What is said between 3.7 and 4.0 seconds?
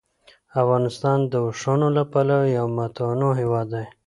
دی.